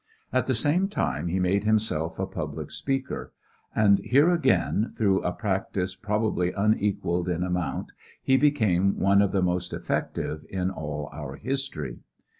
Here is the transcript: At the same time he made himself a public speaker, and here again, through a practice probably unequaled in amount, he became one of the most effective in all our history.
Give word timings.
At 0.33 0.47
the 0.47 0.55
same 0.55 0.87
time 0.87 1.27
he 1.27 1.39
made 1.39 1.63
himself 1.63 2.17
a 2.17 2.25
public 2.25 2.71
speaker, 2.71 3.33
and 3.75 3.99
here 3.99 4.31
again, 4.31 4.89
through 4.95 5.21
a 5.21 5.31
practice 5.31 5.95
probably 5.95 6.51
unequaled 6.53 7.29
in 7.29 7.43
amount, 7.43 7.91
he 8.23 8.35
became 8.35 8.97
one 8.97 9.21
of 9.21 9.31
the 9.31 9.43
most 9.43 9.73
effective 9.73 10.43
in 10.49 10.71
all 10.71 11.07
our 11.13 11.35
history. 11.35 11.99